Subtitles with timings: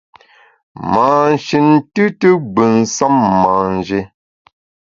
[0.93, 1.07] Mâ
[1.45, 3.99] shin tùtù gbù nsem manjé.